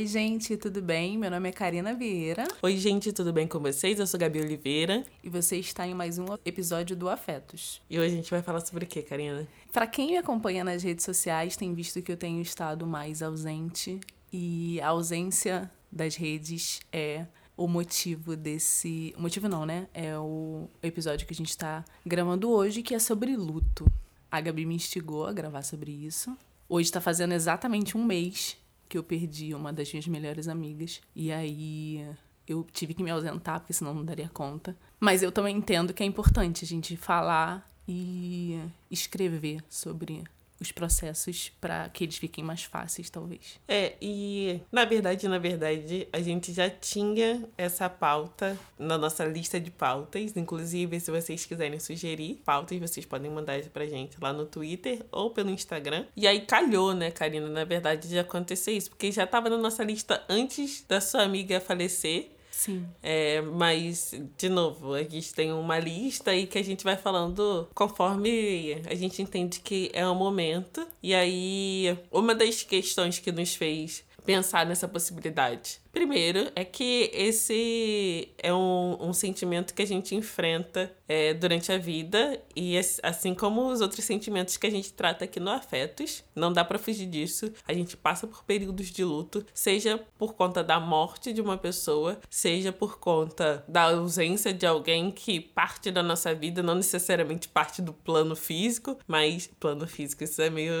[0.00, 1.18] Oi, gente, tudo bem?
[1.18, 2.48] Meu nome é Karina Vieira.
[2.62, 4.00] Oi, gente, tudo bem com vocês?
[4.00, 5.04] Eu sou Gabi Oliveira.
[5.22, 7.82] E você está em mais um episódio do Afetos.
[7.90, 9.46] E hoje a gente vai falar sobre o que, Karina?
[9.70, 14.00] Para quem me acompanha nas redes sociais, tem visto que eu tenho estado mais ausente.
[14.32, 19.14] E a ausência das redes é o motivo desse.
[19.18, 19.86] O motivo não, né?
[19.92, 23.84] É o episódio que a gente está gravando hoje, que é sobre luto.
[24.32, 26.34] A Gabi me instigou a gravar sobre isso.
[26.66, 28.56] Hoje está fazendo exatamente um mês
[28.90, 31.00] que eu perdi uma das minhas melhores amigas.
[31.14, 32.04] E aí
[32.46, 34.76] eu tive que me ausentar, porque senão não daria conta.
[34.98, 40.24] Mas eu também entendo que é importante a gente falar e escrever sobre
[40.60, 43.58] os processos para que eles fiquem mais fáceis, talvez.
[43.66, 49.58] É, e na verdade, na verdade, a gente já tinha essa pauta na nossa lista
[49.58, 50.36] de pautas.
[50.36, 55.30] Inclusive, se vocês quiserem sugerir pautas, vocês podem mandar pra gente lá no Twitter ou
[55.30, 56.06] pelo Instagram.
[56.16, 59.82] E aí calhou, né, Karina, na verdade, de acontecer isso, porque já tava na nossa
[59.82, 62.30] lista antes da sua amiga falecer.
[62.60, 62.86] Sim.
[63.02, 67.66] É, mas, de novo, a gente tem uma lista aí que a gente vai falando
[67.74, 70.86] conforme a gente entende que é o momento.
[71.02, 75.79] E aí, uma das questões que nos fez pensar nessa possibilidade.
[75.92, 81.78] Primeiro, é que esse é um, um sentimento que a gente enfrenta é, durante a
[81.78, 86.52] vida, e assim como os outros sentimentos que a gente trata aqui no Afetos, não
[86.52, 87.52] dá para fugir disso.
[87.66, 92.20] A gente passa por períodos de luto, seja por conta da morte de uma pessoa,
[92.30, 97.82] seja por conta da ausência de alguém que parte da nossa vida, não necessariamente parte
[97.82, 100.72] do plano físico, mas plano físico, isso é meio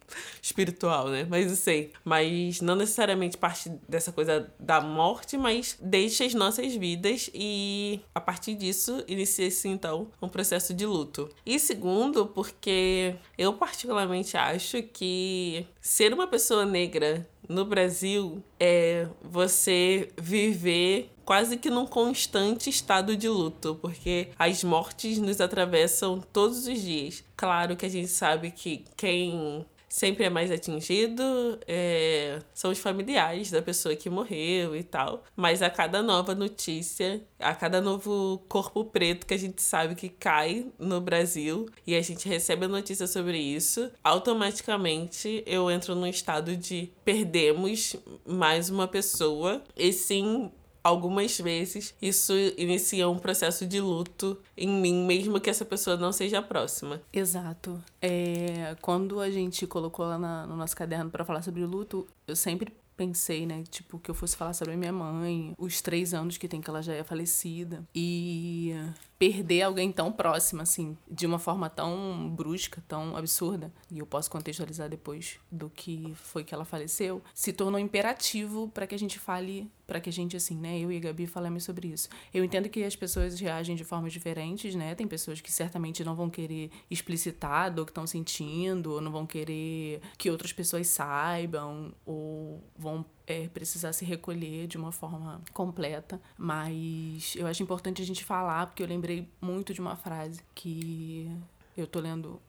[0.40, 1.26] espiritual, né?
[1.28, 1.92] Mas eu sei.
[2.02, 8.20] Mas não necessariamente parte dessa coisa da morte, mas deixa as nossas vidas e a
[8.20, 11.28] partir disso inicia-se então um processo de luto.
[11.44, 20.10] E segundo, porque eu particularmente acho que ser uma pessoa negra no Brasil é você
[20.18, 26.80] viver quase que num constante estado de luto, porque as mortes nos atravessam todos os
[26.80, 27.22] dias.
[27.36, 33.50] Claro que a gente sabe que quem sempre é mais atingido é, são os familiares
[33.50, 35.24] da pessoa que morreu e tal.
[35.34, 40.08] Mas a cada nova notícia, a cada novo corpo preto que a gente sabe que
[40.08, 46.06] cai no Brasil e a gente recebe a notícia sobre isso, automaticamente eu entro num
[46.06, 47.96] estado de perdemos
[48.26, 49.62] mais uma pessoa.
[49.76, 50.50] E sim,
[50.88, 56.12] algumas vezes isso inicia um processo de luto em mim, mesmo que essa pessoa não
[56.12, 57.00] seja próxima.
[57.12, 57.82] Exato.
[58.00, 62.34] É, quando a gente colocou lá na, no nosso caderno para falar sobre luto, eu
[62.34, 66.48] sempre pensei, né, tipo, que eu fosse falar sobre minha mãe, os três anos que
[66.48, 67.84] tem que ela já é falecida.
[67.94, 68.74] E
[69.18, 74.30] perder alguém tão próximo, assim, de uma forma tão brusca, tão absurda, e eu posso
[74.30, 79.18] contextualizar depois do que foi que ela faleceu, se tornou imperativo para que a gente
[79.18, 82.08] fale, para que a gente, assim, né, eu e a Gabi falemos sobre isso.
[82.32, 86.14] Eu entendo que as pessoas reagem de formas diferentes, né, tem pessoas que certamente não
[86.14, 91.92] vão querer explicitar do que estão sentindo, ou não vão querer que outras pessoas saibam,
[92.06, 96.20] ou vão é, precisar se recolher de uma forma completa.
[96.36, 101.30] Mas eu acho importante a gente falar, porque eu lembrei muito de uma frase que
[101.76, 102.40] eu tô lendo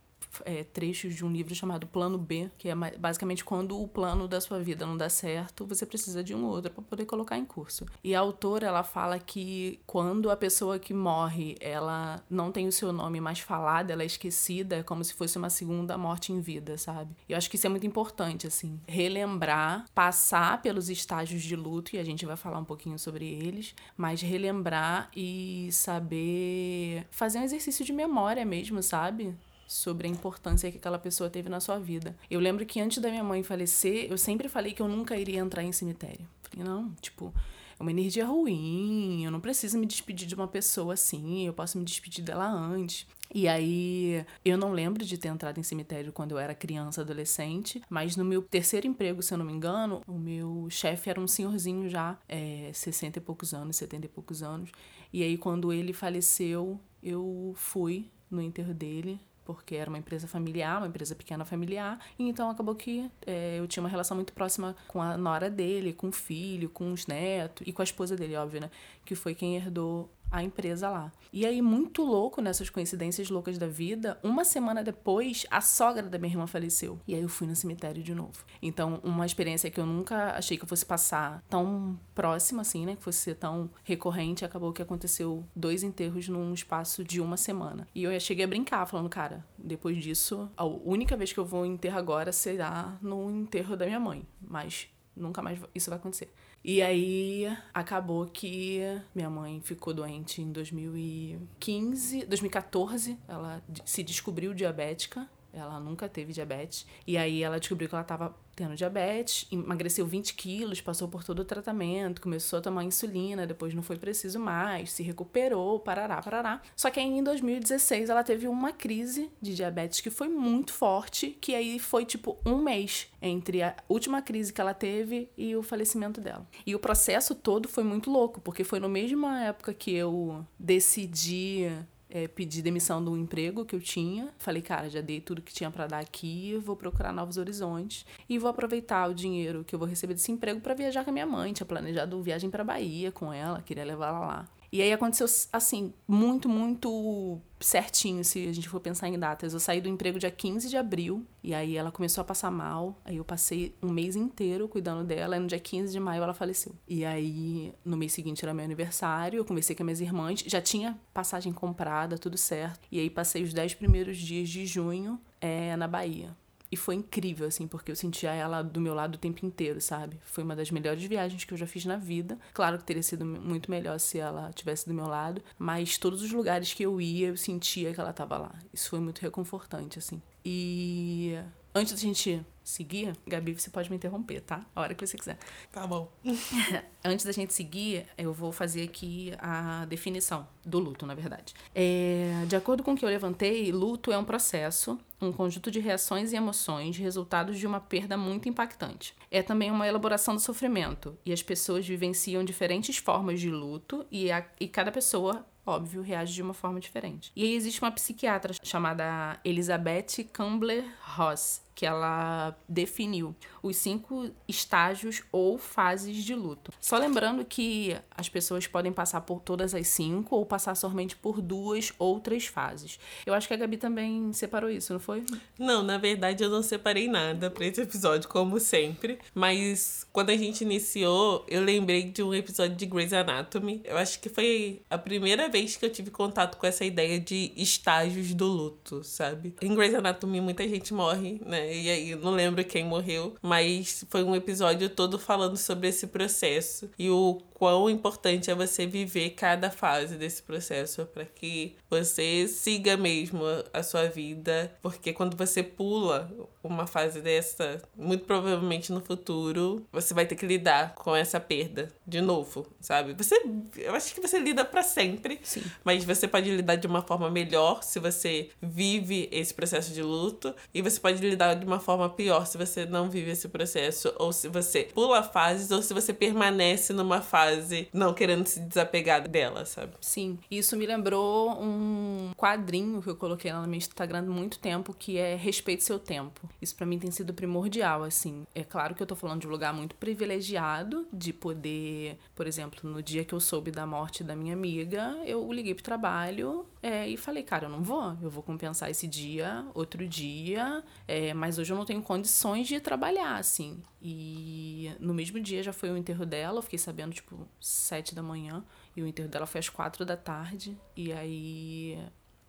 [0.46, 4.40] é, trechos de um livro chamado Plano B, que é basicamente quando o plano da
[4.40, 7.86] sua vida não dá certo, você precisa de um outro para poder colocar em curso.
[8.04, 12.72] E a autora ela fala que quando a pessoa que morre ela não tem o
[12.72, 16.40] seu nome mais falado, ela é esquecida, é como se fosse uma segunda morte em
[16.40, 17.16] vida, sabe?
[17.28, 21.96] E eu acho que isso é muito importante, assim, relembrar, passar pelos estágios de luto,
[21.96, 27.44] e a gente vai falar um pouquinho sobre eles, mas relembrar e saber fazer um
[27.44, 29.36] exercício de memória mesmo, sabe?
[29.70, 32.18] Sobre a importância que aquela pessoa teve na sua vida.
[32.28, 35.40] Eu lembro que antes da minha mãe falecer, eu sempre falei que eu nunca iria
[35.40, 36.28] entrar em cemitério.
[36.42, 37.32] Falei, não, tipo,
[37.80, 41.78] é uma energia ruim, eu não preciso me despedir de uma pessoa assim, eu posso
[41.78, 43.06] me despedir dela antes.
[43.32, 47.80] E aí, eu não lembro de ter entrado em cemitério quando eu era criança, adolescente,
[47.88, 51.28] mas no meu terceiro emprego, se eu não me engano, o meu chefe era um
[51.28, 54.72] senhorzinho já, é, 60 e poucos anos, 70 e poucos anos.
[55.14, 59.20] E aí, quando ele faleceu, eu fui no enterro dele,
[59.54, 63.68] porque era uma empresa familiar, uma empresa pequena familiar, e então acabou que é, eu
[63.68, 67.66] tinha uma relação muito próxima com a nora dele, com o filho, com os netos
[67.66, 68.70] e com a esposa dele, óbvio, né?
[69.04, 71.12] Que foi quem herdou a empresa lá.
[71.32, 76.18] E aí, muito louco nessas coincidências loucas da vida, uma semana depois, a sogra da
[76.18, 77.00] minha irmã faleceu.
[77.08, 78.44] E aí eu fui no cemitério de novo.
[78.62, 82.96] Então, uma experiência que eu nunca achei que eu fosse passar tão próxima, assim, né?
[82.96, 87.88] Que fosse ser tão recorrente, acabou que aconteceu dois enterros num espaço de uma semana.
[87.94, 91.66] E eu cheguei a brincar, falando, cara, depois disso, a única vez que eu vou
[91.66, 94.26] enterrar agora será no enterro da minha mãe.
[94.42, 96.34] Mas nunca mais isso vai acontecer.
[96.64, 98.82] E aí acabou que
[99.16, 105.28] minha mãe ficou doente em 2015, 2014, ela se descobriu diabética
[105.60, 106.86] ela nunca teve diabetes.
[107.06, 111.40] E aí ela descobriu que ela estava tendo diabetes, emagreceu 20 quilos, passou por todo
[111.40, 116.62] o tratamento, começou a tomar insulina, depois não foi preciso mais, se recuperou, parará, parará.
[116.76, 121.38] Só que aí em 2016 ela teve uma crise de diabetes que foi muito forte,
[121.40, 125.64] que aí foi tipo um mês entre a última crise que ela teve e o
[125.64, 126.46] falecimento dela.
[126.66, 131.72] E o processo todo foi muito louco, porque foi na mesma época que eu decidi
[132.10, 134.30] é, pedi demissão do emprego que eu tinha.
[134.38, 138.40] Falei, cara, já dei tudo que tinha para dar aqui, vou procurar novos horizontes e
[138.40, 141.28] vou aproveitar o dinheiro que eu vou receber desse emprego para viajar com a minha
[141.28, 141.54] mãe.
[141.54, 144.48] Tinha planejado viagem para Bahia com ela, queria levar ela lá.
[144.72, 149.54] E aí aconteceu assim, muito, muito certinho, se a gente for pensar em datas.
[149.54, 153.02] Eu saí do emprego dia 15 de abril, e aí ela começou a passar mal.
[153.04, 156.34] Aí eu passei um mês inteiro cuidando dela, e no dia 15 de maio ela
[156.34, 156.74] faleceu.
[156.88, 160.62] E aí, no mês seguinte era meu aniversário, eu conversei com as minhas irmãs, já
[160.62, 162.88] tinha passagem comprada, tudo certo.
[162.92, 166.36] E aí passei os 10 primeiros dias de junho é, na Bahia.
[166.72, 170.20] E foi incrível, assim, porque eu sentia ela do meu lado o tempo inteiro, sabe?
[170.24, 172.38] Foi uma das melhores viagens que eu já fiz na vida.
[172.54, 176.32] Claro que teria sido muito melhor se ela tivesse do meu lado, mas todos os
[176.32, 178.56] lugares que eu ia, eu sentia que ela estava lá.
[178.74, 180.22] Isso foi muito reconfortante, assim.
[180.46, 181.36] E
[181.74, 184.64] antes da gente seguir, Gabi, você pode me interromper, tá?
[184.76, 185.38] A hora que você quiser.
[185.72, 186.12] Tá bom.
[187.04, 191.54] Antes da gente seguir, eu vou fazer aqui a definição do luto, na verdade.
[191.74, 195.80] É, de acordo com o que eu levantei, luto é um processo, um conjunto de
[195.80, 199.16] reações e emoções resultados de uma perda muito impactante.
[199.30, 204.32] É também uma elaboração do sofrimento, e as pessoas vivenciam diferentes formas de luto, e,
[204.32, 207.32] a, e cada pessoa óbvio, reage de uma forma diferente.
[207.36, 213.34] E aí existe uma psiquiatra chamada Elizabeth Campbell-Ross, que ela definiu
[213.64, 216.74] os cinco estágios ou fases de luto.
[216.82, 221.40] Só lembrando que as pessoas podem passar por todas as cinco ou passar somente por
[221.40, 223.00] duas ou três fases.
[223.26, 225.09] Eu acho que a Gabi também separou isso, não foi?
[225.58, 229.20] Não, na verdade eu não separei nada para esse episódio, como sempre.
[229.34, 233.82] Mas quando a gente iniciou, eu lembrei de um episódio de Grey's Anatomy.
[233.84, 237.52] Eu acho que foi a primeira vez que eu tive contato com essa ideia de
[237.56, 239.56] estágios do luto, sabe?
[239.62, 241.76] Em Grey's Anatomy muita gente morre, né?
[241.76, 246.90] E aí não lembro quem morreu, mas foi um episódio todo falando sobre esse processo
[246.98, 252.96] e o quão importante é você viver cada fase desse processo para que você siga
[252.96, 256.32] mesmo a sua vida, porque quando você pula
[256.64, 261.90] uma fase dessa, muito provavelmente no futuro você vai ter que lidar com essa perda
[262.06, 263.14] de novo, sabe?
[263.14, 263.42] Você,
[263.78, 265.64] eu acho que você lida para sempre, Sim.
[265.84, 270.54] mas você pode lidar de uma forma melhor se você vive esse processo de luto
[270.74, 274.34] e você pode lidar de uma forma pior se você não vive esse processo ou
[274.34, 279.66] se você pula fases ou se você permanece numa fase não querendo se desapegar dela,
[279.66, 279.94] sabe?
[280.02, 280.40] Sim.
[280.50, 284.89] Isso me lembrou um quadrinho que eu coloquei lá no meu Instagram há muito tempo
[284.94, 286.50] que é Respeite seu tempo.
[286.62, 288.46] Isso para mim tem sido primordial, assim.
[288.54, 292.90] É claro que eu tô falando de um lugar muito privilegiado de poder, por exemplo,
[292.90, 297.08] no dia que eu soube da morte da minha amiga, eu liguei pro trabalho é,
[297.08, 301.58] e falei, cara, eu não vou, eu vou compensar esse dia, outro dia, é, mas
[301.58, 303.82] hoje eu não tenho condições de trabalhar, assim.
[304.02, 308.24] E no mesmo dia já foi o enterro dela, eu fiquei sabendo, tipo, sete da
[308.24, 308.64] manhã,
[308.96, 312.00] e o enterro dela foi às quatro da tarde, e aí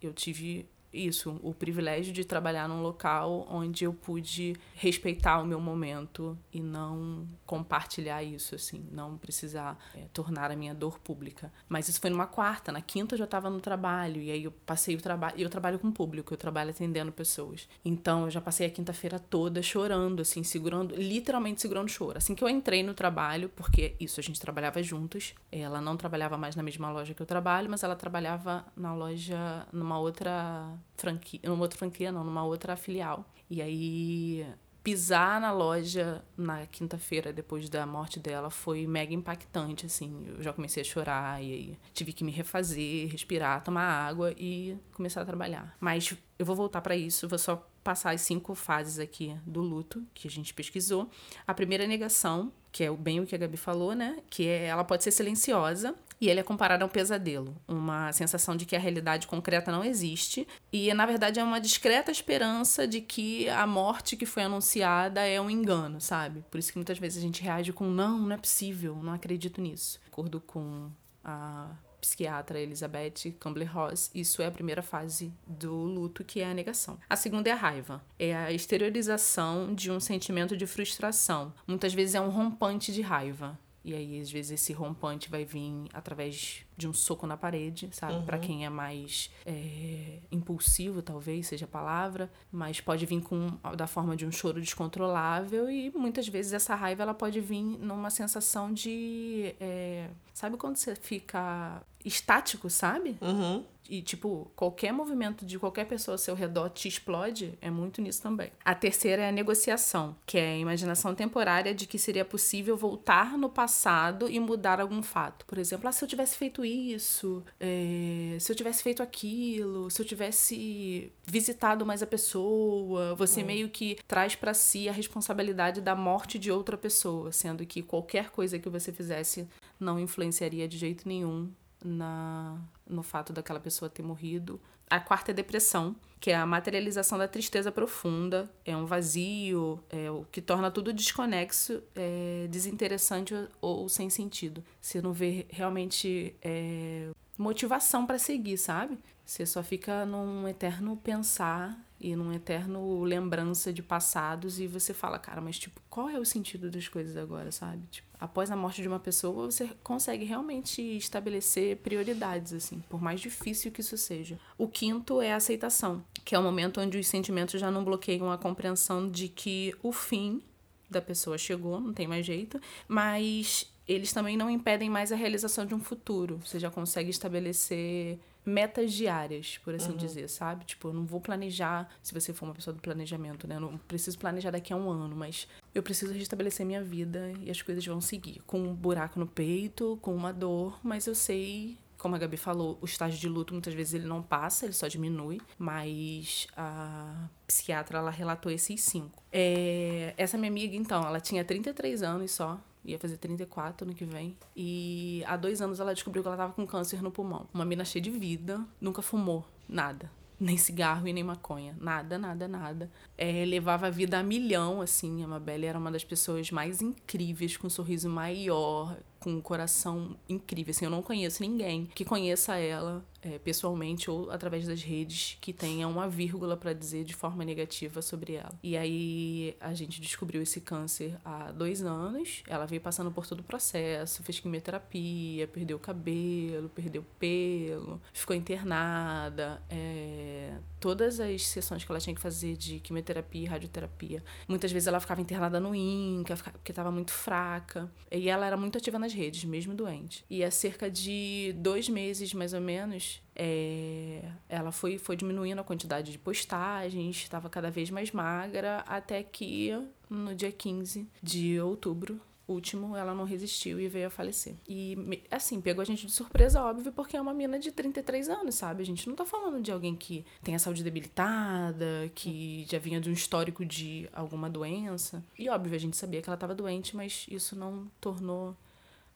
[0.01, 5.61] eu tive isso, o privilégio de trabalhar num local onde eu pude respeitar o meu
[5.61, 11.53] momento e não compartilhar isso, assim, não precisar é, tornar a minha dor pública.
[11.69, 14.53] Mas isso foi numa quarta, na quinta eu já estava no trabalho, e aí eu
[14.67, 17.69] passei o trabalho, e eu trabalho com público, eu trabalho atendendo pessoas.
[17.85, 22.19] Então eu já passei a quinta-feira toda chorando, assim, segurando, literalmente segurando choro.
[22.19, 26.37] Assim que eu entrei no trabalho, porque isso a gente trabalhava juntas, ela não trabalhava
[26.37, 31.41] mais na mesma loja que eu trabalho, mas ela trabalhava na loja, numa outra franquia,
[31.45, 33.25] numa outra franquia não, numa outra filial.
[33.49, 34.47] E aí
[34.83, 40.25] pisar na loja na quinta-feira depois da morte dela foi mega impactante, assim.
[40.27, 44.77] Eu já comecei a chorar e aí tive que me refazer, respirar, tomar água e
[44.93, 45.77] começar a trabalhar.
[45.79, 50.05] Mas eu vou voltar para isso, vou só passar as cinco fases aqui do luto
[50.15, 51.11] que a gente pesquisou.
[51.47, 54.19] A primeira negação, que é bem o que a Gabi falou, né?
[54.29, 58.57] Que é, ela pode ser silenciosa e ele é comparado a um pesadelo, uma sensação
[58.57, 63.01] de que a realidade concreta não existe e na verdade é uma discreta esperança de
[63.01, 66.45] que a morte que foi anunciada é um engano, sabe?
[66.51, 69.61] Por isso que muitas vezes a gente reage com não, não é possível, não acredito
[69.61, 69.99] nisso.
[70.03, 70.91] De acordo com
[71.25, 76.99] a psiquiatra Elizabeth Campbell-Ross, isso é a primeira fase do luto, que é a negação.
[77.09, 78.03] A segunda é a raiva.
[78.19, 81.53] É a exteriorização de um sentimento de frustração.
[81.67, 83.59] Muitas vezes é um rompante de raiva.
[83.85, 88.15] E aí, às vezes, esse rompante vai vir através de um soco na parede, sabe?
[88.15, 88.25] Uhum.
[88.25, 93.87] Para quem é mais é, impulsivo, talvez seja a palavra, mas pode vir com da
[93.87, 98.73] forma de um choro descontrolável e muitas vezes essa raiva ela pode vir numa sensação
[98.73, 99.55] de.
[99.59, 103.17] É, sabe quando você fica estático, sabe?
[103.21, 108.01] Uhum e, tipo, qualquer movimento de qualquer pessoa ao seu redor te explode, é muito
[108.01, 108.53] nisso também.
[108.65, 113.37] A terceira é a negociação, que é a imaginação temporária de que seria possível voltar
[113.37, 115.45] no passado e mudar algum fato.
[115.45, 120.01] Por exemplo, ah, se eu tivesse feito isso, é, se eu tivesse feito aquilo, se
[120.01, 123.47] eu tivesse visitado mais a pessoa, você hum.
[123.47, 128.31] meio que traz para si a responsabilidade da morte de outra pessoa, sendo que qualquer
[128.31, 129.49] coisa que você fizesse
[129.81, 131.51] não influenciaria de jeito nenhum
[131.85, 132.59] na,
[132.91, 134.61] no fato daquela pessoa ter morrido.
[134.89, 140.11] A quarta é depressão, que é a materialização da tristeza profunda, é um vazio, é
[140.11, 144.63] o que torna tudo desconexo, é, desinteressante ou, ou sem sentido.
[144.81, 148.99] Você não vê realmente é, motivação para seguir, sabe?
[149.25, 155.19] Você só fica num eterno pensar e num eterno lembrança de passados e você fala,
[155.19, 157.87] cara, mas tipo, qual é o sentido das coisas agora, sabe?
[157.91, 163.21] Tipo, após a morte de uma pessoa, você consegue realmente estabelecer prioridades, assim, por mais
[163.21, 164.39] difícil que isso seja.
[164.57, 168.33] O quinto é a aceitação, que é o momento onde os sentimentos já não bloqueiam
[168.33, 170.43] a compreensão de que o fim
[170.89, 175.67] da pessoa chegou, não tem mais jeito, mas eles também não impedem mais a realização
[175.67, 176.41] de um futuro.
[176.45, 178.19] Você já consegue estabelecer
[178.51, 179.97] metas diárias, por assim uhum.
[179.97, 180.65] dizer, sabe?
[180.65, 183.57] Tipo, eu não vou planejar, se você for uma pessoa do planejamento, né?
[183.57, 187.51] Eu não preciso planejar daqui a um ano, mas eu preciso restabelecer minha vida e
[187.51, 188.43] as coisas vão seguir.
[188.47, 192.79] Com um buraco no peito, com uma dor, mas eu sei como a Gabi falou,
[192.81, 197.99] o estágio de luto muitas vezes ele não passa, ele só diminui, mas a psiquiatra
[197.99, 199.23] ela relatou esses cinco.
[199.31, 204.05] É, essa minha amiga, então, ela tinha 33 anos só, ia fazer 34 no que
[204.05, 204.37] vem.
[204.57, 207.49] E há dois anos ela descobriu que ela tava com câncer no pulmão.
[207.53, 210.11] Uma mina cheia de vida, nunca fumou, nada.
[210.39, 211.77] Nem cigarro e nem maconha.
[211.79, 212.91] Nada, nada, nada.
[213.19, 215.23] É, levava a vida a milhão, assim.
[215.23, 220.17] A Mabelle era uma das pessoas mais incríveis, com um sorriso maior, com um coração
[220.29, 220.71] incrível.
[220.71, 225.53] Assim, eu não conheço ninguém que conheça ela é, pessoalmente ou através das redes que
[225.53, 228.59] tenha uma vírgula para dizer de forma negativa sobre ela.
[228.63, 232.43] E aí a gente descobriu esse câncer há dois anos.
[232.49, 238.35] Ela veio passando por todo o processo, fez quimioterapia, perdeu o cabelo, perdeu pelo, ficou
[238.35, 239.63] internada.
[239.69, 244.25] É, todas as sessões que ela tinha que fazer de quimioterapia e radioterapia.
[244.49, 247.91] Muitas vezes ela ficava internada no INCA, porque estava muito fraca.
[248.11, 250.25] E ela era muito ativa nas redes, mesmo doente.
[250.29, 255.65] E há cerca de dois meses, mais ou menos, é, ela foi, foi diminuindo a
[255.65, 259.71] quantidade de postagens, estava cada vez mais magra, até que
[260.09, 264.55] no dia 15 de outubro último, ela não resistiu e veio a falecer.
[264.69, 268.57] E, assim, pegou a gente de surpresa, óbvio, porque é uma mina de 33 anos,
[268.57, 268.83] sabe?
[268.83, 273.01] A gente não tá falando de alguém que tem a saúde debilitada, que já vinha
[273.01, 275.25] de um histórico de alguma doença.
[275.39, 278.57] E, óbvio, a gente sabia que ela tava doente, mas isso não tornou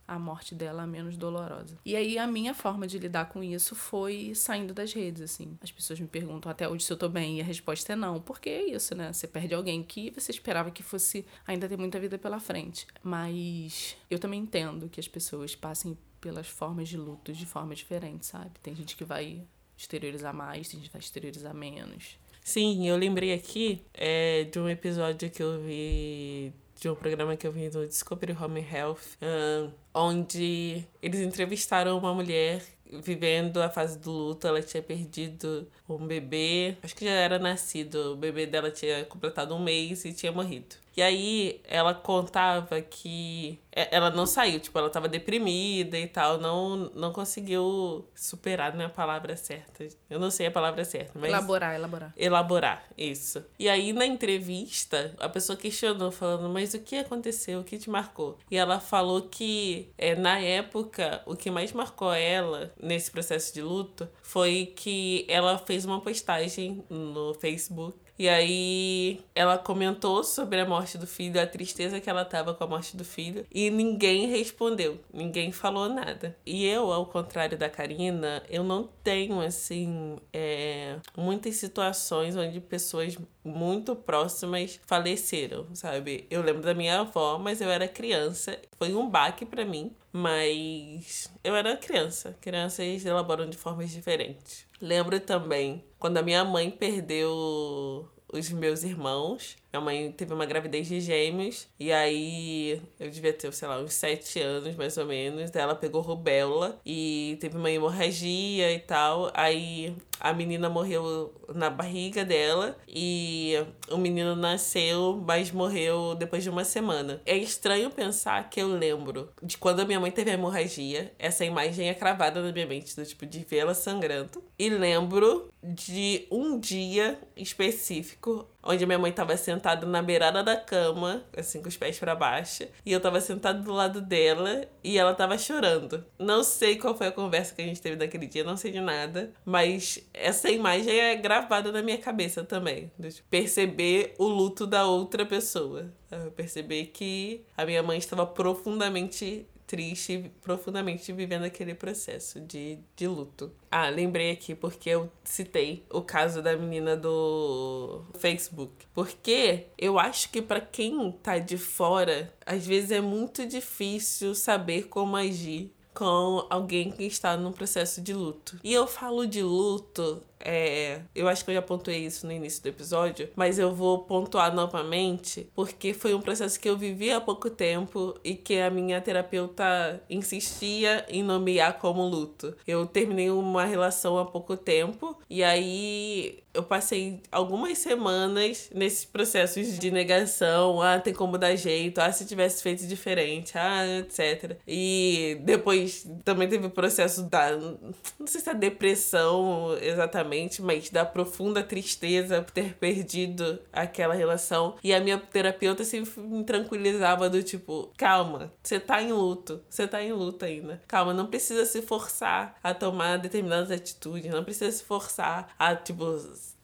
[0.07, 1.79] a morte dela menos dolorosa.
[1.85, 5.57] E aí a minha forma de lidar com isso foi saindo das redes, assim.
[5.63, 8.21] As pessoas me perguntam até hoje se eu tô bem e a resposta é não.
[8.21, 9.13] Porque é isso, né?
[9.13, 12.87] Você perde alguém que você esperava que fosse ainda ter muita vida pela frente.
[13.03, 18.27] Mas eu também entendo que as pessoas passem pelas formas de luto de forma diferente,
[18.27, 18.53] sabe?
[18.63, 19.43] Tem gente que vai
[19.77, 22.19] exteriorizar mais, tem gente que vai exteriorizar menos.
[22.43, 27.47] Sim, eu lembrei aqui é, de um episódio que eu vi de um programa que
[27.47, 32.63] eu vi no Discovery Home Health, uh, onde eles entrevistaram uma mulher
[33.03, 38.13] vivendo a fase do luto, ela tinha perdido um bebê, acho que já era nascido,
[38.13, 40.77] o bebê dela tinha completado um mês e tinha morrido.
[40.97, 46.77] E aí ela contava que ela não saiu, tipo, ela tava deprimida e tal, não,
[46.95, 49.89] não conseguiu superar, não é a palavra certa.
[50.09, 51.31] Eu não sei a palavra certa, mas.
[51.31, 52.13] Elaborar, elaborar.
[52.17, 53.45] Elaborar, isso.
[53.59, 57.61] E aí na entrevista, a pessoa questionou, falando, mas o que aconteceu?
[57.61, 58.39] O que te marcou?
[58.49, 63.63] E ela falou que é, na época, o que mais marcou ela nesse processo de
[63.63, 70.67] luto foi que ela fez uma postagem no Facebook e aí ela comentou sobre a
[70.67, 74.27] morte do filho, a tristeza que ela tava com a morte do filho, e ninguém
[74.27, 76.37] respondeu, ninguém falou nada.
[76.47, 83.17] E eu, ao contrário da Karina, eu não tenho assim é, muitas situações onde pessoas
[83.45, 86.27] muito próximas faleceram, sabe?
[86.31, 91.31] Eu lembro da minha avó, mas eu era criança, foi um baque para mim Mas
[91.43, 92.37] eu era criança.
[92.41, 94.64] Crianças elaboram de formas diferentes.
[94.81, 99.57] Lembro também quando a minha mãe perdeu os meus irmãos.
[99.75, 101.67] Minha mãe teve uma gravidez de gêmeos.
[101.81, 105.53] E aí eu devia ter, sei lá, uns sete anos mais ou menos.
[105.53, 109.33] Ela pegou rubéola e teve uma hemorragia e tal.
[109.35, 113.55] Aí a menina morreu na barriga dela e
[113.91, 117.21] o menino nasceu, mas morreu depois de uma semana.
[117.27, 121.13] É estranho pensar que eu lembro de quando a minha mãe teve a hemorragia.
[121.19, 124.41] Essa imagem é cravada na minha mente, do tipo de vê-la sangrando.
[124.57, 131.23] E lembro de um dia específico onde minha mãe estava sentada na beirada da cama,
[131.37, 135.13] assim, com os pés para baixo, e eu estava sentado do lado dela e ela
[135.13, 136.05] estava chorando.
[136.19, 138.81] Não sei qual foi a conversa que a gente teve naquele dia, não sei de
[138.81, 142.91] nada, mas essa imagem é gravada na minha cabeça também.
[143.31, 145.93] Perceber o luto da outra pessoa.
[146.37, 153.51] Perceber que a minha mãe estava profundamente triste, profundamente vivendo aquele processo de, de luto.
[153.69, 158.87] Ah, lembrei aqui porque eu citei o caso da menina do Facebook.
[158.95, 164.85] Porque eu acho que para quem tá de fora, às vezes é muito difícil saber
[164.85, 168.61] como agir com alguém que está num processo de luto.
[168.63, 172.63] E eu falo de luto é, eu acho que eu já pontuei isso no início
[172.63, 177.21] do episódio, mas eu vou pontuar novamente porque foi um processo que eu vivi há
[177.21, 182.55] pouco tempo e que a minha terapeuta insistia em nomear como luto.
[182.67, 189.77] Eu terminei uma relação há pouco tempo e aí eu passei algumas semanas nesses processos
[189.77, 194.57] de negação, ah, tem como dar jeito, ah, se tivesse feito diferente, ah, etc.
[194.67, 201.05] E depois também teve o processo da, não sei se é depressão exatamente mas da
[201.05, 204.77] profunda tristeza por ter perdido aquela relação.
[204.83, 209.87] E a minha terapeuta sempre me tranquilizava do tipo, calma, você tá em luto, você
[209.87, 210.83] tá em luto ainda.
[210.87, 216.05] Calma, não precisa se forçar a tomar determinadas atitudes, não precisa se forçar a, tipo,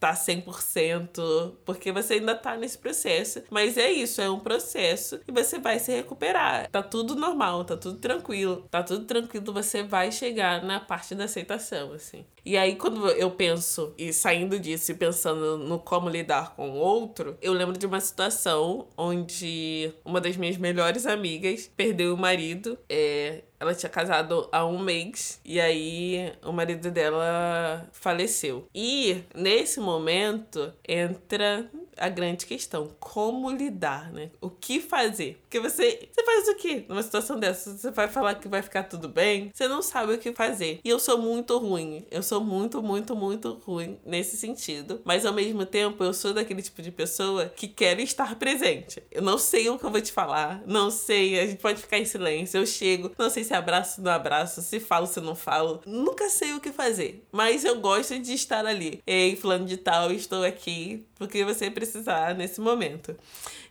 [0.00, 3.42] tá 100%, porque você ainda tá nesse processo.
[3.50, 6.68] Mas é isso, é um processo e você vai se recuperar.
[6.70, 8.64] Tá tudo normal, tá tudo tranquilo.
[8.70, 12.24] Tá tudo tranquilo, você vai chegar na parte da aceitação, assim.
[12.44, 16.74] E aí, quando eu penso, e saindo disso e pensando no como lidar com o
[16.76, 22.78] outro, eu lembro de uma situação onde uma das minhas melhores amigas perdeu o marido.
[22.88, 28.66] É, ela tinha casado há um mês e aí o marido dela faleceu.
[28.74, 32.90] E nesse momento entra a grande questão.
[32.98, 34.30] Como lidar, né?
[34.40, 35.38] O que fazer?
[35.42, 36.08] Porque você.
[36.10, 37.76] Você faz o quê numa situação dessa?
[37.76, 39.50] Você vai falar que vai ficar tudo bem?
[39.54, 40.80] Você não sabe o que fazer.
[40.82, 42.06] E eu sou muito ruim.
[42.10, 45.02] Eu sou muito, muito, muito ruim nesse sentido.
[45.04, 49.02] Mas ao mesmo tempo, eu sou daquele tipo de pessoa que quer estar presente.
[49.10, 50.62] Eu não sei o que eu vou te falar.
[50.66, 51.38] Não sei.
[51.38, 52.58] A gente pode ficar em silêncio.
[52.58, 53.12] Eu chego.
[53.18, 54.62] Não sei se abraço, não abraço.
[54.62, 55.82] Se falo, se não falo.
[55.84, 57.26] Nunca sei o que fazer.
[57.30, 59.02] Mas eu gosto de estar ali.
[59.06, 63.14] Ei, fulano de tal, estou aqui porque você precisar nesse momento.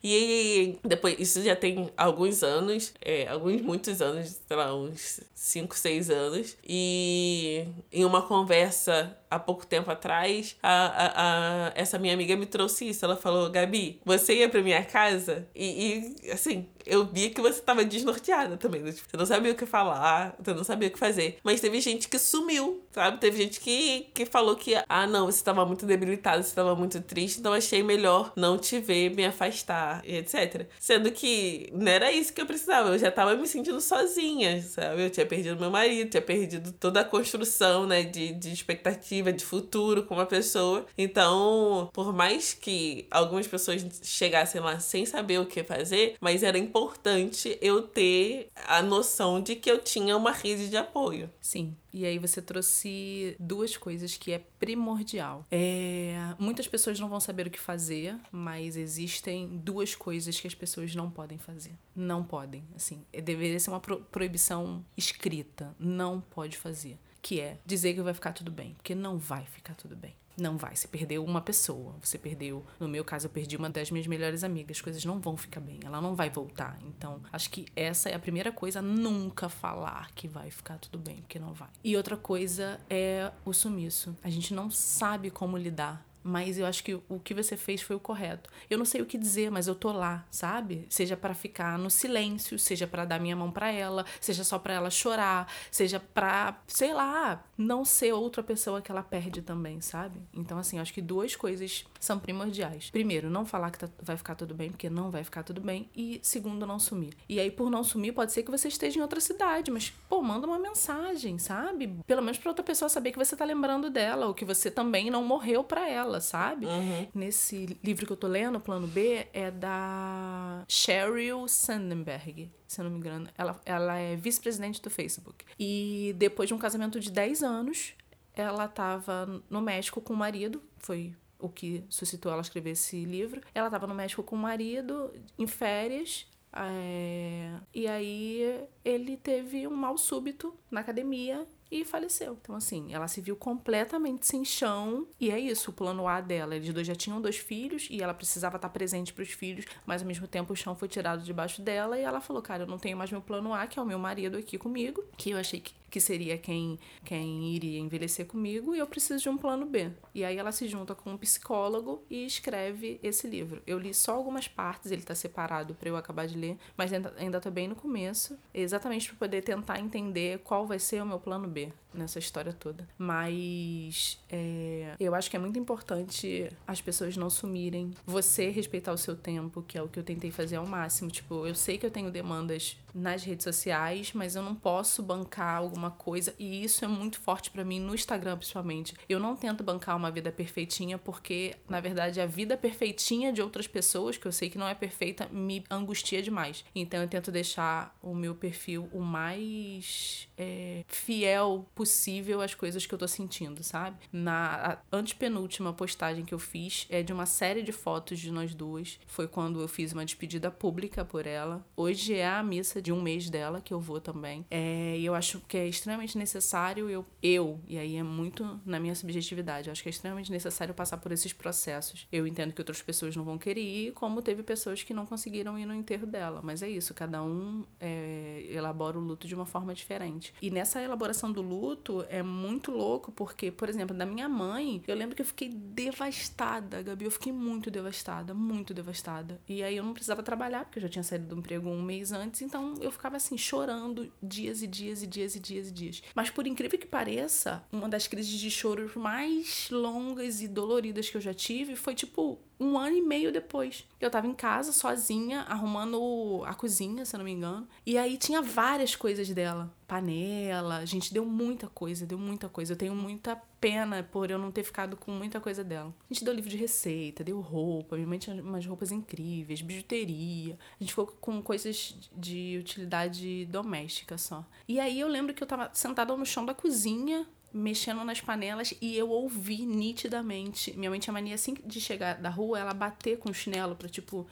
[0.04, 5.76] E depois, isso já tem alguns anos, é, alguns muitos anos, sei lá, uns 5,
[5.76, 6.56] 6 anos.
[6.64, 12.46] E em uma conversa há pouco tempo atrás, a, a, a, essa minha amiga me
[12.46, 13.04] trouxe isso.
[13.04, 17.62] Ela falou: Gabi, você ia pra minha casa e, e assim, eu vi que você
[17.62, 18.82] tava desnorteada também.
[18.82, 18.92] Né?
[18.92, 21.38] Tipo, você não sabia o que falar, você não sabia o que fazer.
[21.44, 23.20] Mas teve gente que sumiu, sabe?
[23.20, 27.02] Teve gente que, que falou que, ah, não, você tava muito debilitada, você tava muito
[27.02, 30.68] triste, então achei melhor não te ver, me afastar, etc.
[30.80, 32.90] Sendo que não era isso que eu precisava.
[32.90, 35.06] Eu já tava me sentindo sozinha, sabe?
[35.06, 39.46] Eu tinha perdido meu marido, tinha perdido toda a construção, né, de, de expectativa, de
[39.46, 40.86] futuro com uma pessoa.
[40.98, 46.58] Então, por mais que algumas pessoas chegassem lá sem saber o que fazer, mas era
[46.70, 51.30] importante eu ter a noção de que eu tinha uma rede de apoio.
[51.42, 51.76] Sim.
[51.92, 55.44] E aí você trouxe duas coisas que é primordial.
[55.50, 60.54] É, muitas pessoas não vão saber o que fazer, mas existem duas coisas que as
[60.54, 61.74] pessoas não podem fazer.
[61.96, 65.76] Não podem, assim, deveria ser uma pro proibição escrita.
[65.80, 69.74] Não pode fazer, que é dizer que vai ficar tudo bem, porque não vai ficar
[69.74, 70.16] tudo bem.
[70.38, 70.76] Não vai.
[70.76, 71.96] Você perdeu uma pessoa.
[72.02, 72.66] Você perdeu.
[72.80, 74.78] No meu caso, eu perdi uma das minhas melhores amigas.
[74.78, 75.80] As coisas não vão ficar bem.
[75.84, 76.80] Ela não vai voltar.
[76.86, 78.82] Então, acho que essa é a primeira coisa.
[78.82, 81.70] Nunca falar que vai ficar tudo bem, porque não vai.
[81.84, 84.16] E outra coisa é o sumiço.
[84.24, 87.96] A gente não sabe como lidar mas eu acho que o que você fez foi
[87.96, 88.50] o correto.
[88.70, 90.86] Eu não sei o que dizer, mas eu tô lá, sabe?
[90.90, 94.74] Seja para ficar no silêncio, seja para dar minha mão para ela, seja só para
[94.74, 100.20] ela chorar, seja pra, sei lá, não ser outra pessoa que ela perde também, sabe?
[100.34, 102.90] Então, assim, eu acho que duas coisas são primordiais.
[102.92, 105.90] Primeiro, não falar que tá, vai ficar tudo bem, porque não vai ficar tudo bem.
[105.96, 107.14] E segundo, não sumir.
[107.28, 110.22] E aí, por não sumir, pode ser que você esteja em outra cidade, mas, pô,
[110.22, 112.00] manda uma mensagem, sabe?
[112.06, 115.10] Pelo menos pra outra pessoa saber que você tá lembrando dela, ou que você também
[115.10, 116.66] não morreu pra ela, sabe?
[116.66, 117.08] Uhum.
[117.14, 122.92] Nesse livro que eu tô lendo, Plano B, é da Sheryl Sandberg se eu não
[122.92, 123.28] me engano.
[123.36, 125.44] Ela, ela é vice-presidente do Facebook.
[125.60, 127.96] E depois de um casamento de 10 anos,
[128.34, 133.42] ela estava no México com o marido, foi o que suscitou ela escrever esse livro.
[133.56, 137.52] Ela estava no México com o marido, em férias, é...
[137.74, 142.38] e aí ele teve um mal súbito na academia e faleceu.
[142.42, 145.08] Então, assim, ela se viu completamente sem chão.
[145.20, 146.56] E é isso, o plano A dela.
[146.56, 150.02] Eles dois já tinham dois filhos e ela precisava estar presente para os filhos, mas
[150.02, 152.78] ao mesmo tempo o chão foi tirado debaixo dela e ela falou: Cara, eu não
[152.78, 155.60] tenho mais meu plano A, que é o meu marido aqui comigo, que eu achei
[155.60, 159.92] que que seria quem, quem iria envelhecer comigo, e eu preciso de um plano B.
[160.14, 163.62] E aí ela se junta com um psicólogo e escreve esse livro.
[163.66, 167.40] Eu li só algumas partes, ele está separado para eu acabar de ler, mas ainda,
[167.40, 171.48] tô bem no começo, exatamente para poder tentar entender qual vai ser o meu plano
[171.48, 172.88] B nessa história toda.
[172.98, 178.98] Mas é, eu acho que é muito importante as pessoas não sumirem, você respeitar o
[178.98, 181.10] seu tempo, que é o que eu tentei fazer ao máximo.
[181.10, 185.58] Tipo, eu sei que eu tenho demandas nas redes sociais, mas eu não posso bancar
[185.58, 188.96] alguma coisa e isso é muito forte para mim no Instagram principalmente.
[189.08, 193.68] Eu não tento bancar uma vida perfeitinha porque na verdade a vida perfeitinha de outras
[193.68, 196.66] pessoas, que eu sei que não é perfeita, me angustia demais.
[196.76, 202.94] Então eu tento deixar o meu perfil o mais é, fiel possível às coisas que
[202.94, 203.98] eu tô sentindo, sabe?
[204.12, 209.00] Na antepenúltima postagem que eu fiz é de uma série de fotos de nós duas.
[209.08, 211.66] Foi quando eu fiz uma despedida pública por ela.
[211.76, 214.46] Hoje é a missa de um mês dela, que eu vou também.
[214.50, 218.80] É, e eu acho que é extremamente necessário eu, eu, e aí é muito na
[218.80, 222.08] minha subjetividade, eu acho que é extremamente necessário passar por esses processos.
[222.12, 225.58] Eu entendo que outras pessoas não vão querer ir, como teve pessoas que não conseguiram
[225.58, 226.42] ir no enterro dela.
[226.44, 230.34] Mas é isso, cada um é, elabora o luto de uma forma diferente.
[230.42, 234.96] E nessa elaboração do luto é muito louco, porque, por exemplo, da minha mãe, eu
[234.96, 237.06] lembro que eu fiquei devastada, Gabi.
[237.06, 239.40] Eu fiquei muito devastada, muito devastada.
[239.48, 242.12] E aí eu não precisava trabalhar, porque eu já tinha saído do emprego um mês
[242.12, 246.02] antes, então eu ficava assim, chorando dias e dias e dias e dias e dias.
[246.16, 251.18] Mas por incrível que pareça, uma das crises de choro mais longas e doloridas que
[251.18, 253.86] eu já tive foi tipo um ano e meio depois.
[254.00, 257.68] Eu tava em casa sozinha, arrumando a cozinha, se eu não me engano.
[257.86, 259.74] E aí tinha várias coisas dela.
[259.88, 262.74] Panela, gente deu muita coisa, deu muita coisa.
[262.74, 265.94] Eu tenho muita pena por eu não ter ficado com muita coisa dela.
[266.10, 270.58] A gente deu livro de receita, deu roupa, minha mãe tinha umas roupas incríveis, bijuteria.
[270.80, 274.46] A gente ficou com coisas de utilidade doméstica só.
[274.68, 278.74] E aí eu lembro que eu tava sentada no chão da cozinha, mexendo nas panelas
[278.82, 280.76] e eu ouvi nitidamente.
[280.78, 283.90] Minha mãe tinha mania assim de chegar da rua, ela bater com o chinelo pra,
[283.90, 284.28] tipo,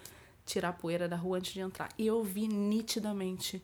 [0.45, 1.89] tirar a poeira da rua antes de entrar.
[1.97, 3.61] E eu ouvi nitidamente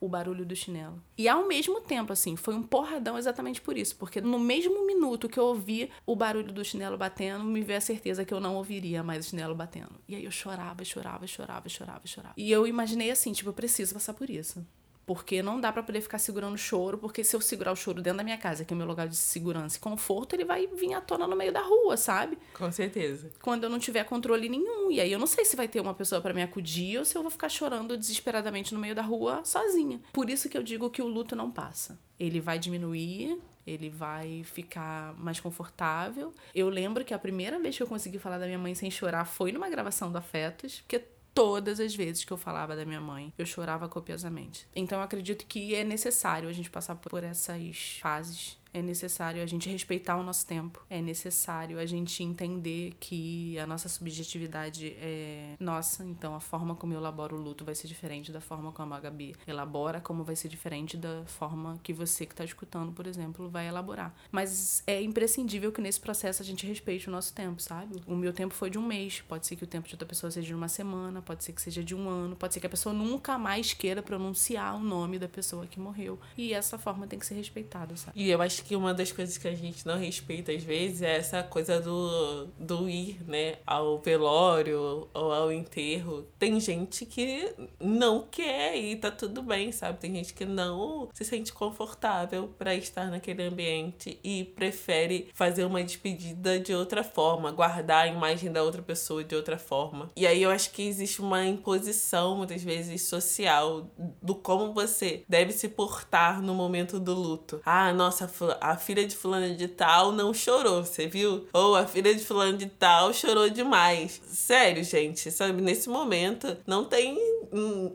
[0.00, 1.00] o barulho do chinelo.
[1.16, 3.94] E ao mesmo tempo, assim, foi um porradão exatamente por isso.
[3.96, 7.82] Porque no mesmo minuto que eu ouvi o barulho do chinelo batendo, me veio a
[7.82, 10.00] certeza que eu não ouviria mais o chinelo batendo.
[10.08, 12.34] E aí eu chorava, chorava, chorava, chorava, chorava.
[12.36, 14.66] E eu imaginei assim, tipo, eu preciso passar por isso.
[15.10, 18.00] Porque não dá para poder ficar segurando o choro, porque se eu segurar o choro
[18.00, 20.68] dentro da minha casa, que é o meu lugar de segurança e conforto, ele vai
[20.68, 22.38] vir à tona no meio da rua, sabe?
[22.54, 23.28] Com certeza.
[23.42, 24.88] Quando eu não tiver controle nenhum.
[24.88, 27.18] E aí eu não sei se vai ter uma pessoa para me acudir ou se
[27.18, 30.00] eu vou ficar chorando desesperadamente no meio da rua sozinha.
[30.12, 31.98] Por isso que eu digo que o luto não passa.
[32.16, 36.32] Ele vai diminuir, ele vai ficar mais confortável.
[36.54, 39.24] Eu lembro que a primeira vez que eu consegui falar da minha mãe sem chorar
[39.24, 41.02] foi numa gravação do Afetos, porque
[41.34, 44.68] todas as vezes que eu falava da minha mãe, eu chorava copiosamente.
[44.74, 49.46] Então eu acredito que é necessário a gente passar por essas fases é necessário a
[49.46, 50.84] gente respeitar o nosso tempo.
[50.88, 56.04] É necessário a gente entender que a nossa subjetividade é nossa.
[56.04, 59.00] Então, a forma como eu elaboro o luto vai ser diferente da forma como a
[59.00, 63.48] Gabi elabora, como vai ser diferente da forma que você que está escutando, por exemplo,
[63.48, 64.14] vai elaborar.
[64.30, 68.00] Mas é imprescindível que nesse processo a gente respeite o nosso tempo, sabe?
[68.06, 69.20] O meu tempo foi de um mês.
[69.20, 71.60] Pode ser que o tempo de outra pessoa seja de uma semana, pode ser que
[71.62, 75.18] seja de um ano, pode ser que a pessoa nunca mais queira pronunciar o nome
[75.18, 76.18] da pessoa que morreu.
[76.36, 78.20] E essa forma tem que ser respeitada, sabe?
[78.20, 81.02] E eu acho acho que uma das coisas que a gente não respeita às vezes
[81.02, 86.26] é essa coisa do, do ir, né, ao velório ou ao enterro.
[86.38, 89.98] Tem gente que não quer e tá tudo bem, sabe?
[89.98, 95.82] Tem gente que não se sente confortável para estar naquele ambiente e prefere fazer uma
[95.82, 100.10] despedida de outra forma, guardar a imagem da outra pessoa de outra forma.
[100.14, 103.88] E aí eu acho que existe uma imposição muitas vezes social
[104.22, 107.60] do como você deve se portar no momento do luto.
[107.64, 108.28] Ah, nossa,
[108.60, 111.46] a filha de fulano de tal não chorou, você viu?
[111.52, 114.20] Ou a filha de fulano de tal chorou demais.
[114.26, 115.60] Sério, gente, sabe?
[115.60, 117.18] Nesse momento não tem,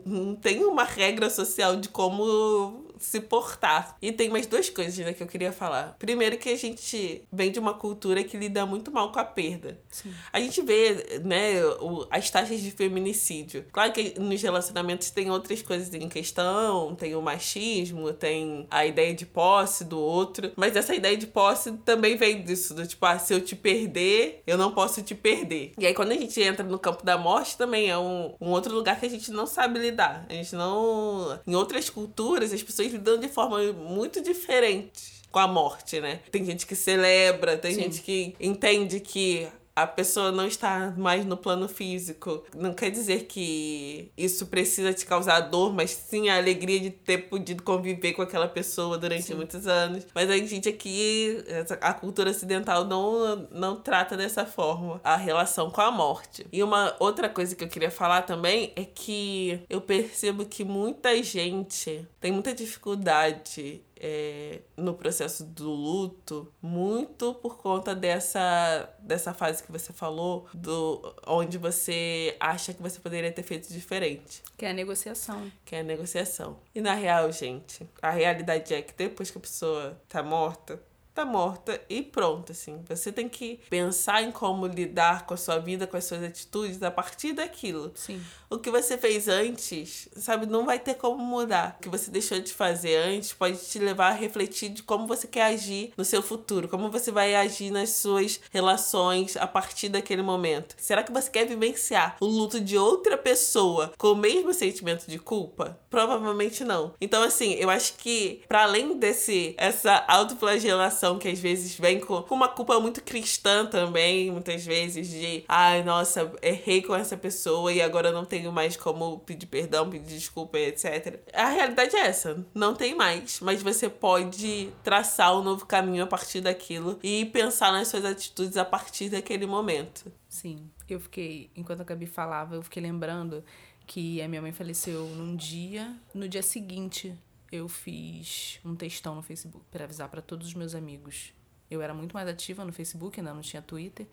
[0.04, 3.96] não tem uma regra social de como se portar.
[4.00, 5.96] E tem mais duas coisas né, que eu queria falar.
[5.98, 9.78] Primeiro que a gente vem de uma cultura que lida muito mal com a perda.
[9.90, 10.12] Sim.
[10.32, 13.64] A gente vê, né, o, as taxas de feminicídio.
[13.72, 19.14] Claro que nos relacionamentos tem outras coisas em questão, tem o machismo, tem a ideia
[19.14, 23.18] de posse do outro, mas essa ideia de posse também vem disso, do tipo, ah,
[23.18, 25.72] se eu te perder, eu não posso te perder.
[25.78, 28.74] E aí quando a gente entra no campo da morte também é um, um outro
[28.74, 30.26] lugar que a gente não sabe lidar.
[30.28, 31.38] A gente não...
[31.46, 36.20] Em outras culturas, as pessoas lidam de forma muito diferente com a morte, né?
[36.30, 37.82] Tem gente que celebra, tem Sim.
[37.82, 42.42] gente que entende que a pessoa não está mais no plano físico.
[42.56, 47.28] Não quer dizer que isso precisa te causar dor, mas sim a alegria de ter
[47.28, 49.34] podido conviver com aquela pessoa durante sim.
[49.34, 50.06] muitos anos.
[50.14, 51.44] Mas a gente aqui,
[51.82, 56.46] a cultura ocidental não, não trata dessa forma a relação com a morte.
[56.50, 61.22] E uma outra coisa que eu queria falar também é que eu percebo que muita
[61.22, 69.62] gente tem muita dificuldade é, no processo do luto muito por conta dessa, dessa fase
[69.62, 74.42] que você falou, do onde você acha que você poderia ter feito diferente.
[74.56, 75.50] Que é a negociação.
[75.64, 76.58] Que é a negociação.
[76.74, 80.80] E na real, gente, a realidade é que depois que a pessoa tá morta,
[81.16, 82.84] tá morta e pronto, assim.
[82.88, 86.82] Você tem que pensar em como lidar com a sua vida, com as suas atitudes
[86.82, 87.90] a partir daquilo.
[87.94, 88.22] Sim.
[88.50, 91.76] O que você fez antes, sabe, não vai ter como mudar.
[91.78, 95.26] O que você deixou de fazer antes pode te levar a refletir de como você
[95.26, 100.22] quer agir no seu futuro, como você vai agir nas suas relações a partir daquele
[100.22, 100.76] momento.
[100.78, 105.18] Será que você quer vivenciar o luto de outra pessoa com o mesmo sentimento de
[105.18, 105.78] culpa?
[105.88, 106.92] Provavelmente não.
[107.00, 112.24] Então, assim, eu acho que para além desse essa autoflagelação que às vezes vem com,
[112.30, 117.80] uma culpa muito cristã também, muitas vezes, de ai, nossa, errei com essa pessoa e
[117.80, 121.20] agora não tenho mais como pedir perdão, pedir desculpa, etc.
[121.32, 126.06] A realidade é essa, não tem mais, mas você pode traçar um novo caminho a
[126.06, 130.10] partir daquilo e pensar nas suas atitudes a partir daquele momento.
[130.28, 133.44] Sim, eu fiquei, enquanto a Gabi falava, eu fiquei lembrando
[133.86, 137.14] que a minha mãe faleceu num dia, no dia seguinte
[137.56, 141.32] eu fiz um textão no Facebook para avisar para todos os meus amigos.
[141.70, 144.06] Eu era muito mais ativa no Facebook, ainda não tinha Twitter,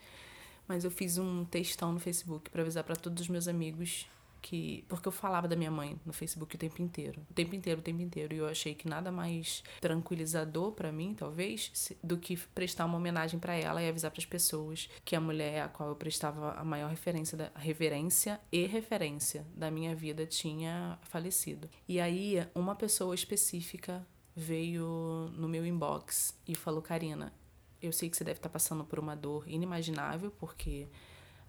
[0.67, 4.08] mas eu fiz um textão no Facebook para avisar para todos os meus amigos
[4.43, 7.79] que porque eu falava da minha mãe no Facebook o tempo inteiro, o tempo inteiro,
[7.79, 12.36] o tempo inteiro, e eu achei que nada mais tranquilizador para mim, talvez, do que
[12.53, 15.89] prestar uma homenagem para ela e avisar para as pessoas que a mulher a qual
[15.89, 21.69] eu prestava a maior referência da reverência e referência da minha vida tinha falecido.
[21.88, 27.34] E aí uma pessoa específica veio no meu inbox e falou: "Karina,
[27.82, 30.89] eu sei que você deve estar passando por uma dor inimaginável porque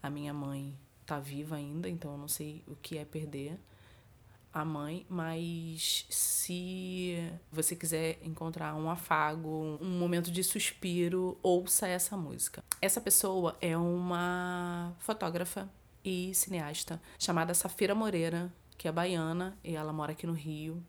[0.00, 3.58] a minha mãe tá viva ainda, então eu não sei o que é perder
[4.54, 12.16] a mãe, mas se você quiser encontrar um afago, um momento de suspiro, ouça essa
[12.16, 12.62] música.
[12.80, 15.68] Essa pessoa é uma fotógrafa
[16.04, 20.80] e cineasta chamada Safira Moreira, que é baiana e ela mora aqui no Rio.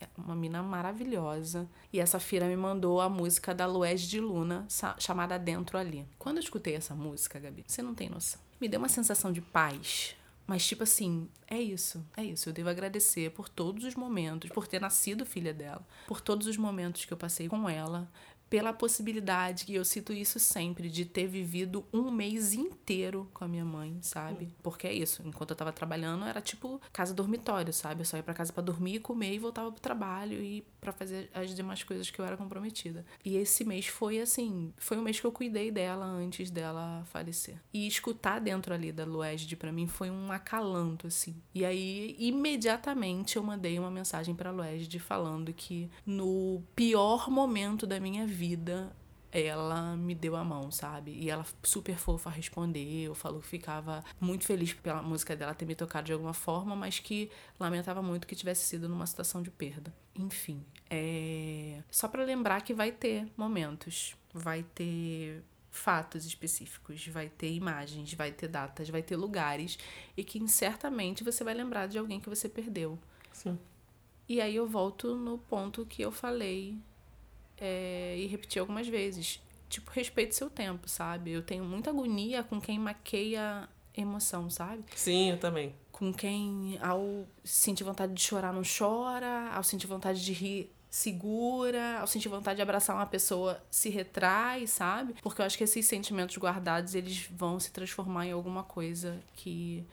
[0.00, 1.68] É uma mina maravilhosa.
[1.92, 4.66] E essa Safira me mandou a música da Luez de Luna,
[4.98, 6.08] chamada Dentro Ali.
[6.18, 9.40] Quando eu escutei essa música, Gabi, você não tem noção me deu uma sensação de
[9.40, 10.14] paz.
[10.46, 12.48] Mas, tipo assim, é isso, é isso.
[12.48, 16.56] Eu devo agradecer por todos os momentos, por ter nascido filha dela, por todos os
[16.56, 18.08] momentos que eu passei com ela,
[18.52, 23.48] pela possibilidade, e eu cito isso sempre, de ter vivido um mês inteiro com a
[23.48, 24.54] minha mãe, sabe?
[24.62, 28.02] Porque é isso, enquanto eu tava trabalhando, era tipo casa dormitório, sabe?
[28.02, 31.30] Eu só ia pra casa para dormir, comer e voltava pro trabalho e para fazer
[31.32, 33.06] as demais coisas que eu era comprometida.
[33.24, 37.56] E esse mês foi assim, foi um mês que eu cuidei dela antes dela falecer.
[37.72, 41.36] E escutar dentro ali da Luesde para mim foi um acalanto, assim.
[41.54, 47.98] E aí, imediatamente, eu mandei uma mensagem pra Luesde falando que no pior momento da
[47.98, 48.92] minha vida, vida,
[49.30, 51.12] ela me deu a mão, sabe?
[51.12, 55.76] E ela super fofa respondeu, falou que ficava muito feliz pela música dela ter me
[55.76, 59.94] tocado de alguma forma, mas que lamentava muito que tivesse sido numa situação de perda.
[60.16, 67.52] Enfim, é só para lembrar que vai ter momentos, vai ter fatos específicos, vai ter
[67.52, 69.78] imagens, vai ter datas, vai ter lugares
[70.16, 72.98] e que certamente você vai lembrar de alguém que você perdeu.
[73.32, 73.56] Sim.
[74.28, 76.76] E aí eu volto no ponto que eu falei
[77.64, 79.40] é, e repeti algumas vezes.
[79.68, 81.30] Tipo, respeite seu tempo, sabe?
[81.30, 84.82] Eu tenho muita agonia com quem maqueia emoção, sabe?
[84.96, 85.72] Sim, eu também.
[85.92, 92.00] Com quem, ao sentir vontade de chorar, não chora, ao sentir vontade de rir, segura,
[92.00, 95.14] ao sentir vontade de abraçar uma pessoa, se retrai, sabe?
[95.22, 99.86] Porque eu acho que esses sentimentos guardados, eles vão se transformar em alguma coisa que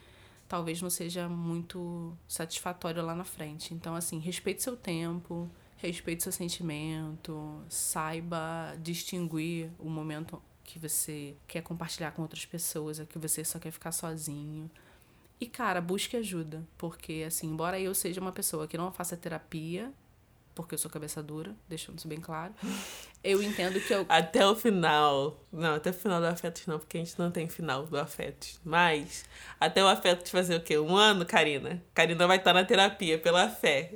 [0.48, 3.74] talvez não seja muito satisfatório lá na frente.
[3.76, 5.50] Então, assim, respeite seu tempo,
[5.80, 13.06] respeite seu sentimento, saiba distinguir o momento que você quer compartilhar com outras pessoas, é
[13.06, 14.70] que você só quer ficar sozinho.
[15.40, 19.92] E, cara, busque ajuda, porque, assim, embora eu seja uma pessoa que não faça terapia,
[20.54, 22.54] porque eu sou cabeça dura, deixando isso bem claro.
[23.22, 24.06] Eu entendo que eu.
[24.08, 25.38] Até o final.
[25.52, 28.62] Não, até o final do Afetos não, porque a gente não tem final do Afetos.
[28.64, 29.26] Mas,
[29.60, 30.80] até o Afetos fazer o quê?
[30.80, 31.84] Um ano, Karina?
[31.94, 33.96] Karina vai estar na terapia pela fé.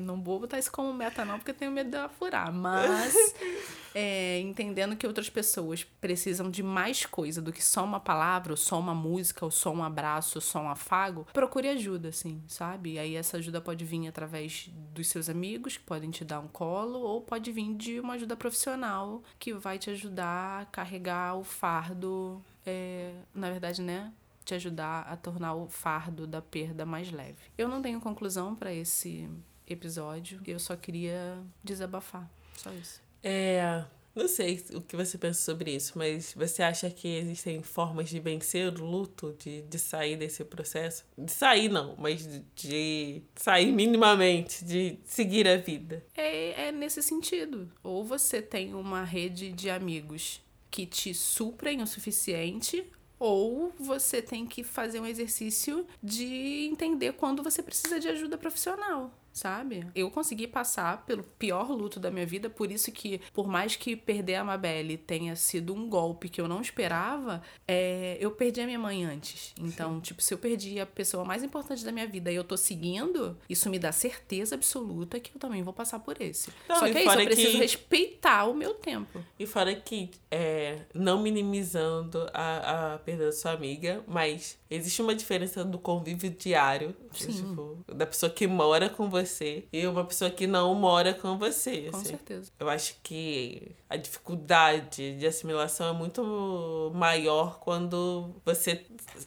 [0.00, 2.52] Não vou botar isso como meta, não, porque eu tenho medo de furar.
[2.52, 3.14] Mas,
[3.94, 8.56] é, entendendo que outras pessoas precisam de mais coisa do que só uma palavra, ou
[8.56, 12.92] só uma música, ou só um abraço, ou só um afago, procure ajuda, assim, sabe?
[12.94, 16.48] E aí essa ajuda pode vir através dos seus amigos, que podem te dar um
[16.48, 21.44] colo, ou pode vir de uma ajuda profissional que vai te ajudar a carregar o
[21.44, 22.42] fardo.
[22.64, 24.12] É, na verdade, né?
[24.44, 27.38] Te ajudar a tornar o fardo da perda mais leve.
[27.56, 29.28] Eu não tenho conclusão para esse
[29.72, 30.40] episódio.
[30.46, 32.30] Eu só queria desabafar.
[32.56, 33.02] Só isso.
[33.22, 33.84] É.
[34.14, 38.20] Não sei o que você pensa sobre isso, mas você acha que existem formas de
[38.20, 41.04] vencer o luto, de, de sair desse processo?
[41.16, 46.04] De sair, não, mas de, de sair minimamente, de seguir a vida.
[46.14, 47.72] É, é nesse sentido.
[47.82, 52.84] Ou você tem uma rede de amigos que te suprem o suficiente,
[53.18, 59.10] ou você tem que fazer um exercício de entender quando você precisa de ajuda profissional
[59.32, 59.86] sabe?
[59.94, 63.96] Eu consegui passar pelo pior luto da minha vida, por isso que, por mais que
[63.96, 68.66] perder a Mabelle tenha sido um golpe que eu não esperava, é, eu perdi a
[68.66, 69.54] minha mãe antes.
[69.58, 70.00] Então, Sim.
[70.00, 73.36] tipo, se eu perdi a pessoa mais importante da minha vida e eu tô seguindo,
[73.48, 76.50] isso me dá certeza absoluta que eu também vou passar por esse.
[76.68, 77.58] Não, Só que é isso, eu preciso que...
[77.58, 79.24] respeitar o meu tempo.
[79.38, 85.14] E fora que, é, não minimizando a, a perda da sua amiga, mas existe uma
[85.14, 90.30] diferença do convívio diário, tipo, da pessoa que mora com você você e uma pessoa
[90.30, 91.88] que não mora com você.
[91.90, 92.10] Com assim.
[92.10, 92.50] certeza.
[92.58, 98.84] Eu acho que a dificuldade de assimilação é muito maior quando você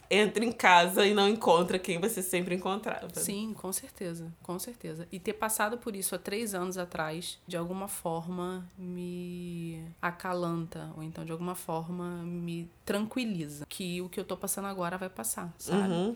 [0.10, 3.10] entra em casa e não encontra quem você sempre encontrava.
[3.14, 5.08] Sim, com certeza, com certeza.
[5.12, 11.04] E ter passado por isso há três anos atrás, de alguma forma me acalanta, ou
[11.04, 15.54] então de alguma forma me tranquiliza que o que eu tô passando agora vai passar,
[15.58, 15.94] sabe?
[15.94, 16.16] Uhum.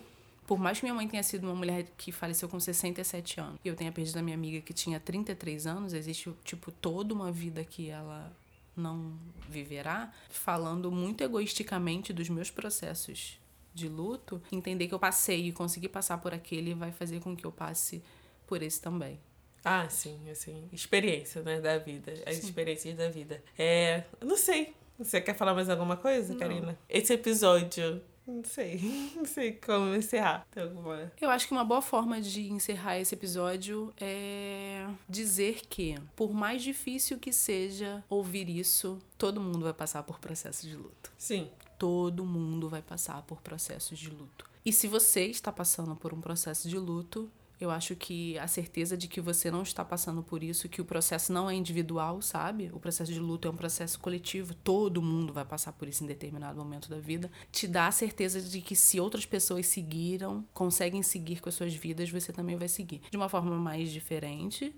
[0.50, 3.68] Por mais que minha mãe tenha sido uma mulher que faleceu com 67 anos e
[3.68, 7.64] eu tenha perdido a minha amiga que tinha 33 anos, existe, tipo, toda uma vida
[7.64, 8.36] que ela
[8.76, 9.14] não
[9.48, 13.40] viverá, falando muito egoisticamente dos meus processos
[13.76, 17.46] de luto, entender que eu passei e consegui passar por aquele vai fazer com que
[17.46, 18.02] eu passe
[18.48, 19.20] por esse também.
[19.64, 22.48] Ah, sim, assim, experiência, né, da vida, as sim.
[22.48, 23.44] experiências da vida.
[23.56, 26.40] É, não sei, você quer falar mais alguma coisa, não.
[26.40, 26.76] Karina?
[26.90, 28.80] Esse episódio não sei.
[29.16, 30.46] Não sei como encerrar.
[30.52, 31.12] Tem alguma...
[31.20, 36.62] Eu acho que uma boa forma de encerrar esse episódio é dizer que, por mais
[36.62, 41.12] difícil que seja ouvir isso, todo mundo vai passar por processo de luto.
[41.18, 41.50] Sim.
[41.78, 44.50] Todo mundo vai passar por processos de luto.
[44.66, 48.96] E se você está passando por um processo de luto, eu acho que a certeza
[48.96, 52.70] de que você não está passando por isso, que o processo não é individual, sabe?
[52.74, 56.08] O processo de luto é um processo coletivo, todo mundo vai passar por isso em
[56.08, 57.30] determinado momento da vida.
[57.52, 61.74] Te dá a certeza de que se outras pessoas seguiram, conseguem seguir com as suas
[61.74, 63.02] vidas, você também vai seguir.
[63.12, 64.74] De uma forma mais diferente,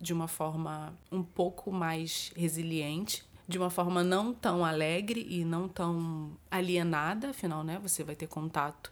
[0.00, 5.68] de uma forma um pouco mais resiliente, de uma forma não tão alegre e não
[5.68, 7.78] tão alienada, afinal, né?
[7.80, 8.90] Você vai ter contato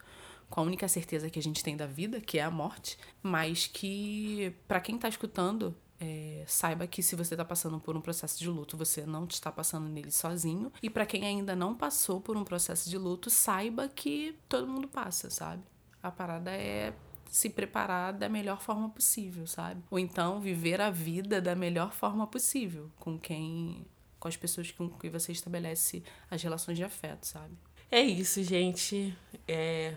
[0.50, 3.66] com a única certeza que a gente tem da vida, que é a morte, mas
[3.66, 8.38] que para quem está escutando é, saiba que se você está passando por um processo
[8.38, 10.72] de luto, você não está passando nele sozinho.
[10.82, 14.88] E para quem ainda não passou por um processo de luto, saiba que todo mundo
[14.88, 15.62] passa, sabe?
[16.02, 16.94] A parada é
[17.30, 19.82] se preparar da melhor forma possível, sabe?
[19.90, 23.86] Ou então viver a vida da melhor forma possível com quem
[24.20, 27.54] com as pessoas com quem você estabelece as relações de afeto, sabe?
[27.90, 29.16] É isso, gente.
[29.46, 29.94] É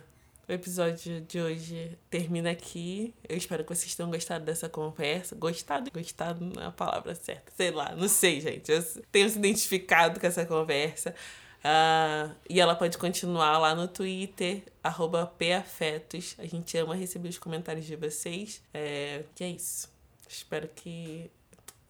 [0.48, 3.14] o episódio de hoje termina aqui.
[3.28, 5.36] Eu espero que vocês tenham gostado dessa conversa.
[5.36, 5.92] Gostado?
[5.92, 7.52] Gostado não é a palavra certa.
[7.56, 8.72] Sei lá, não sei, gente.
[8.72, 8.82] Eu
[9.12, 11.14] tenho se identificado com essa conversa.
[11.58, 16.36] Uh, e ela pode continuar lá no Twitter, arroba PAfetos.
[16.38, 18.64] A gente ama receber os comentários de vocês.
[18.74, 19.92] É, e é isso.
[20.30, 21.30] Espero que.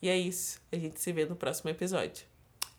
[0.02, 0.60] E é isso.
[0.72, 2.26] A gente se vê no próximo episódio.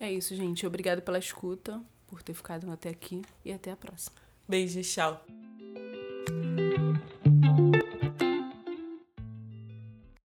[0.00, 0.66] É isso, gente.
[0.66, 4.16] Obrigada pela escuta, por ter ficado até aqui e até a próxima.
[4.48, 5.47] Beijos, tchau.
[6.78, 7.17] thank you